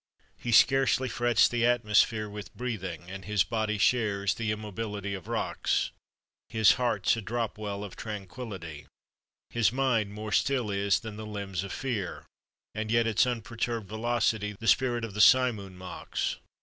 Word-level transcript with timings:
He 0.35 0.51
scarcely 0.51 1.07
frets 1.07 1.47
the 1.47 1.63
atmosphere 1.63 2.27
With 2.27 2.55
breathing, 2.57 3.03
and 3.11 3.23
his 3.23 3.43
body 3.43 3.77
shares 3.77 4.33
The 4.33 4.51
immobility 4.51 5.13
of 5.13 5.27
rocks; 5.27 5.91
His 6.49 6.71
heart's 6.71 7.15
a 7.17 7.21
drop 7.21 7.55
well 7.59 7.83
of 7.83 7.95
tranquillity; 7.95 8.87
His 9.51 9.71
mind 9.71 10.11
more 10.11 10.31
still 10.31 10.71
is 10.71 11.01
than 11.01 11.17
the 11.17 11.27
limbs 11.27 11.63
of 11.63 11.71
fear, 11.71 12.25
And 12.73 12.89
yet 12.89 13.05
its 13.05 13.27
unperturbed 13.27 13.87
velocity 13.89 14.53
The 14.59 14.67
spirit 14.67 15.05
of 15.05 15.13
the 15.13 15.21
simoon 15.21 15.77
mocks. 15.77 16.37